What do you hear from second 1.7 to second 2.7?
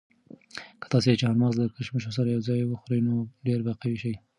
کشمشو سره یو ځای